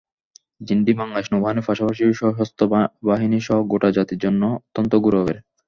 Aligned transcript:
দিনটি 0.61 0.91
বাংলাদেশ 0.99 1.27
নৌবাহিনীর 1.29 1.67
পাশাপাশি 1.69 2.03
সশস্ত্র 2.13 2.61
বাহিনীসহ 3.07 3.57
গোটা 3.71 3.89
জাতির 3.97 4.19
জন্য 4.25 4.41
অত্যন্ত 4.59 4.91
গৌরবের। 5.03 5.37